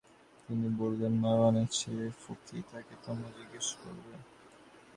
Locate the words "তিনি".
0.45-0.67